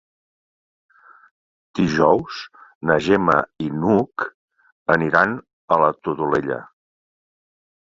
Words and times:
Dijous 1.81 2.41
na 2.93 2.97
Gemma 3.11 3.37
i 3.67 3.71
n'Hug 3.79 4.29
aniran 4.99 5.41
a 5.79 5.83
la 5.87 5.97
Todolella. 6.05 6.63